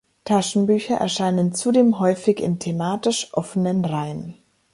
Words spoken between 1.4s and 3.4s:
zudem häufig in thematisch